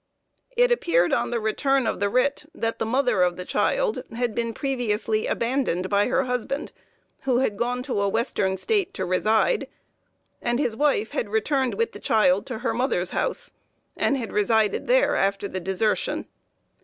[0.57, 4.33] It appeared on the return of the writ, that the mother of the child had
[4.33, 6.71] been previously abandoned by her husband,
[7.19, 9.67] who had gone to a western state to reside,
[10.41, 13.51] and his wife had returned with the child to her mother's house,
[13.95, 16.25] and had resided there after her desertion.